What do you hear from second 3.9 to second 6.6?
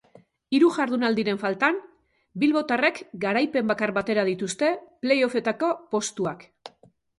batera dituzte play offetako postuak.